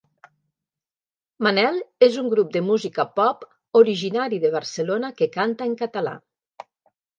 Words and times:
Manel 1.47 1.77
és 2.07 2.17
un 2.21 2.31
grup 2.31 2.55
de 2.57 2.63
música 2.71 3.07
pop 3.21 3.45
originari 3.83 4.43
de 4.49 4.53
Barcelona 4.59 5.15
que 5.23 5.31
canta 5.39 5.71
en 5.71 5.81
català 5.85 6.19